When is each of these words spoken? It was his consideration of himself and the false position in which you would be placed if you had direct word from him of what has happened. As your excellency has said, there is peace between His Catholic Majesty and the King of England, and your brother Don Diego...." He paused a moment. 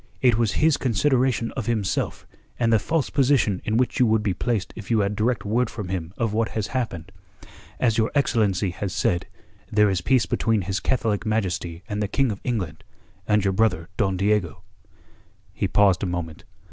It 0.19 0.35
was 0.35 0.53
his 0.53 0.77
consideration 0.77 1.51
of 1.51 1.67
himself 1.67 2.25
and 2.57 2.73
the 2.73 2.79
false 2.79 3.11
position 3.11 3.61
in 3.63 3.77
which 3.77 3.99
you 3.99 4.07
would 4.07 4.23
be 4.23 4.33
placed 4.33 4.73
if 4.75 4.89
you 4.89 5.01
had 5.01 5.15
direct 5.15 5.45
word 5.45 5.69
from 5.69 5.89
him 5.89 6.11
of 6.17 6.33
what 6.33 6.49
has 6.57 6.65
happened. 6.73 7.11
As 7.79 7.99
your 7.99 8.09
excellency 8.15 8.71
has 8.71 8.93
said, 8.93 9.27
there 9.71 9.91
is 9.91 10.01
peace 10.01 10.25
between 10.25 10.63
His 10.63 10.79
Catholic 10.79 11.23
Majesty 11.23 11.83
and 11.87 12.01
the 12.01 12.07
King 12.07 12.31
of 12.31 12.41
England, 12.43 12.83
and 13.27 13.43
your 13.45 13.53
brother 13.53 13.89
Don 13.95 14.17
Diego...." 14.17 14.63
He 15.53 15.67
paused 15.67 16.01
a 16.01 16.07
moment. 16.07 16.45